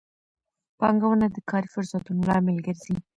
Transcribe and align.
پانګونه 0.79 1.25
د 1.31 1.37
کاري 1.49 1.67
فرصتونو 1.73 2.21
لامل 2.29 2.57
ګرځي. 2.65 2.95